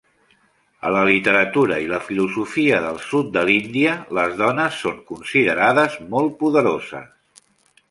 [0.87, 6.37] A la literatura i la filosofia del sud de l'Índia, les dones són considerades molt
[6.43, 7.49] poderoses.